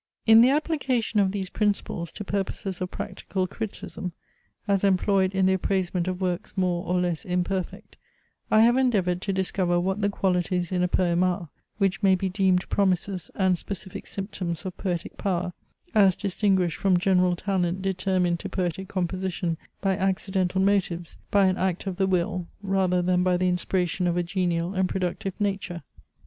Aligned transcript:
In 0.25 0.41
the 0.41 0.49
application 0.49 1.19
of 1.19 1.31
these 1.31 1.51
principles 1.51 2.11
to 2.13 2.23
purposes 2.23 2.81
of 2.81 2.89
practical 2.89 3.45
criticism, 3.45 4.13
as 4.67 4.83
employed 4.83 5.35
in 5.35 5.45
the 5.45 5.53
appraisement 5.53 6.07
of 6.07 6.19
works 6.21 6.57
more 6.57 6.83
or 6.87 6.99
less 6.99 7.23
imperfect, 7.23 7.97
I 8.49 8.61
have 8.61 8.77
endeavoured 8.77 9.21
to 9.21 9.31
discover 9.31 9.79
what 9.79 10.01
the 10.01 10.09
qualities 10.09 10.71
in 10.71 10.81
a 10.81 10.87
poem 10.87 11.21
are, 11.23 11.49
which 11.77 12.01
may 12.01 12.15
be 12.15 12.29
deemed 12.29 12.67
promises 12.67 13.29
and 13.35 13.59
specific 13.59 14.07
symptoms 14.07 14.65
of 14.65 14.75
poetic 14.75 15.17
power, 15.17 15.53
as 15.93 16.15
distinguished 16.15 16.77
from 16.77 16.97
general 16.97 17.35
talent 17.35 17.83
determined 17.83 18.39
to 18.39 18.49
poetic 18.49 18.87
composition 18.87 19.55
by 19.81 19.95
accidental 19.95 20.61
motives, 20.61 21.15
by 21.29 21.45
an 21.45 21.57
act 21.59 21.85
of 21.85 21.97
the 21.97 22.07
will, 22.07 22.47
rather 22.63 23.03
than 23.03 23.21
by 23.21 23.37
the 23.37 23.47
inspiration 23.49 24.07
of 24.07 24.17
a 24.17 24.23
genial 24.23 24.73
and 24.73 24.89
productive 24.89 25.39
nature. 25.39 25.83